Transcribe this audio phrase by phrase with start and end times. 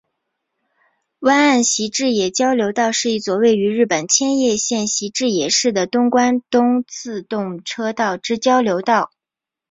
[1.19, 9.11] 湾岸习志野交流道是一座位于日本千叶县习志野市的东关东自动车道之交流道。